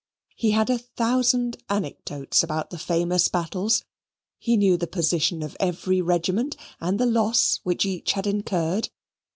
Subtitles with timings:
[0.35, 3.85] He had a thousand anecdotes about the famous battles;
[4.39, 8.89] he knew the position of every regiment and the loss which each had incurred.